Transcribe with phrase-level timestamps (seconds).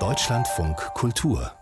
[0.00, 1.52] Deutschlandfunk Kultur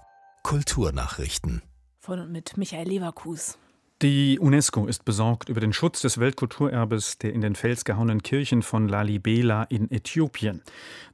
[0.42, 1.60] Kulturnachrichten
[1.98, 3.58] von und mit Michael Leverkus.
[4.02, 8.62] Die UNESCO ist besorgt über den Schutz des Weltkulturerbes der in den Fels gehauenen Kirchen
[8.62, 10.60] von Lalibela in Äthiopien.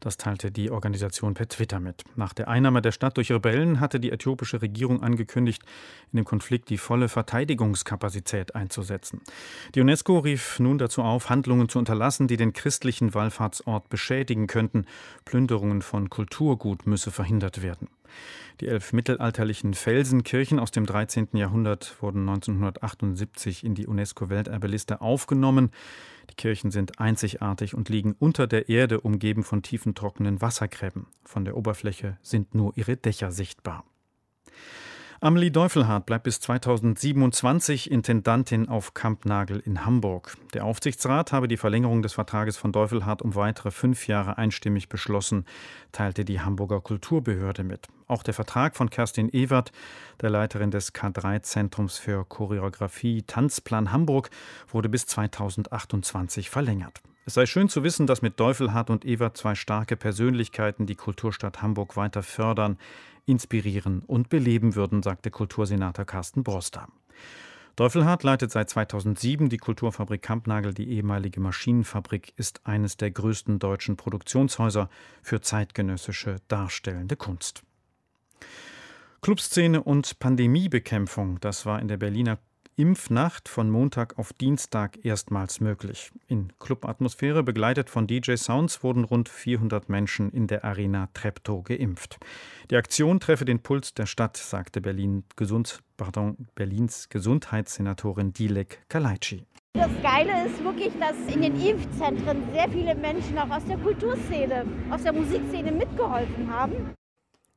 [0.01, 2.03] Das teilte die Organisation per Twitter mit.
[2.17, 5.65] Nach der Einnahme der Stadt durch Rebellen hatte die äthiopische Regierung angekündigt,
[6.13, 9.21] in dem Konflikt die volle Verteidigungskapazität einzusetzen.
[9.75, 14.87] Die UNESCO rief nun dazu auf, Handlungen zu unterlassen, die den christlichen Wallfahrtsort beschädigen könnten.
[15.27, 17.89] Plünderungen von Kulturgut müsse verhindert werden.
[18.61, 21.29] Die elf mittelalterlichen Felsenkirchen aus dem 13.
[21.33, 25.71] Jahrhundert wurden 1978 in die UNESCO-Welterbeliste aufgenommen.
[26.31, 31.07] Die Kirchen sind einzigartig und liegen unter der Erde, umgeben von tiefen trockenen Wassergräben.
[31.25, 33.85] Von der Oberfläche sind nur ihre Dächer sichtbar.
[35.21, 40.37] Amelie Deufelhardt bleibt bis 2027 Intendantin auf Kampnagel in Hamburg.
[40.55, 45.45] Der Aufsichtsrat habe die Verlängerung des Vertrages von Deufelhardt um weitere fünf Jahre einstimmig beschlossen,
[45.91, 47.89] teilte die Hamburger Kulturbehörde mit.
[48.07, 49.73] Auch der Vertrag von Kerstin Ewert,
[50.21, 54.31] der Leiterin des K3-Zentrums für Choreografie Tanzplan Hamburg,
[54.69, 57.01] wurde bis 2028 verlängert.
[57.29, 61.61] Es sei schön zu wissen, dass mit Deufelhardt und Ewert zwei starke Persönlichkeiten die Kulturstadt
[61.61, 62.79] Hamburg weiter fördern
[63.27, 66.89] inspirieren und beleben würden, sagte Kultursenator Carsten Broster.
[67.77, 70.73] Deufelhardt leitet seit 2007 die Kulturfabrik Kampnagel.
[70.73, 74.89] Die ehemalige Maschinenfabrik ist eines der größten deutschen Produktionshäuser
[75.21, 77.63] für zeitgenössische darstellende Kunst.
[79.21, 82.39] Clubszene und Pandemiebekämpfung, das war in der Berliner
[82.79, 86.13] Impfnacht von Montag auf Dienstag erstmals möglich.
[86.29, 92.21] In Clubatmosphäre, begleitet von DJ Sounds, wurden rund 400 Menschen in der Arena Treptow geimpft.
[92.71, 99.43] Die Aktion treffe den Puls der Stadt, sagte Berlin Gesund, pardon, Berlins Gesundheitssenatorin Dilek Kalaitschi.
[99.73, 104.65] Das Geile ist wirklich, dass in den Impfzentren sehr viele Menschen auch aus der Kulturszene,
[104.89, 106.95] aus der Musikszene mitgeholfen haben.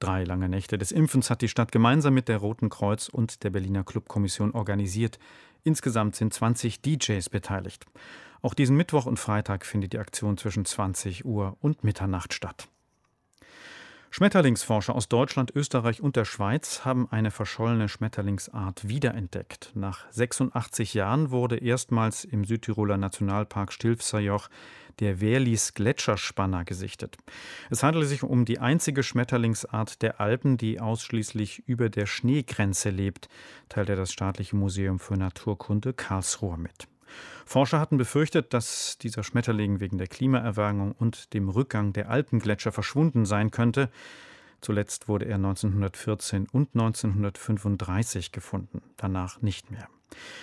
[0.02, 3.52] Drei lange Nächte des Impfens hat die Stadt gemeinsam mit der Roten Kreuz und der
[3.52, 5.20] Berliner Clubkommission organisiert.
[5.64, 7.86] Insgesamt sind 20 DJs beteiligt.
[8.42, 12.68] Auch diesen Mittwoch und Freitag findet die Aktion zwischen 20 Uhr und Mitternacht statt.
[14.14, 19.72] Schmetterlingsforscher aus Deutschland, Österreich und der Schweiz haben eine verschollene Schmetterlingsart wiederentdeckt.
[19.74, 24.50] Nach 86 Jahren wurde erstmals im Südtiroler Nationalpark Stilfserjoch
[25.00, 27.16] der Wehrlis Gletscherspanner gesichtet.
[27.70, 33.30] Es handelt sich um die einzige Schmetterlingsart der Alpen, die ausschließlich über der Schneegrenze lebt,
[33.70, 36.91] teilte das Staatliche Museum für Naturkunde Karlsruhe mit.
[37.46, 43.26] Forscher hatten befürchtet, dass dieser Schmetterling wegen der Klimaerwärmung und dem Rückgang der Alpengletscher verschwunden
[43.26, 43.90] sein könnte.
[44.62, 49.88] Zuletzt wurde er 1914 und 1935 gefunden, danach nicht mehr.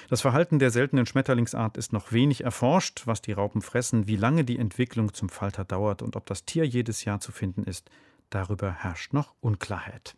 [0.08, 4.44] Das Verhalten der seltenen Schmetterlingsart ist noch wenig erforscht, was die Raupen fressen, wie lange
[4.44, 7.90] die Entwicklung zum Falter dauert und ob das Tier jedes Jahr zu finden ist.
[8.30, 10.16] Darüber herrscht noch Unklarheit.